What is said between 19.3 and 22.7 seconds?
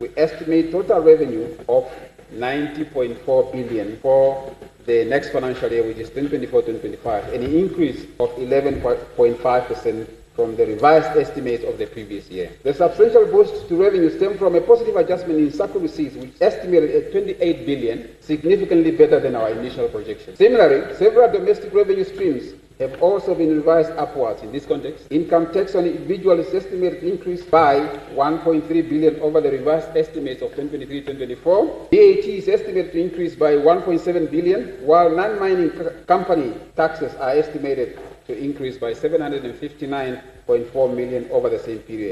our initial projection. Similarly, several domestic revenue streams